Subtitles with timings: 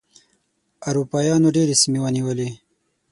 [0.89, 2.49] اروپایانو ډېرې سیمې ونیولې.